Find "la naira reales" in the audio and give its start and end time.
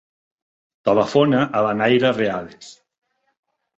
1.67-2.73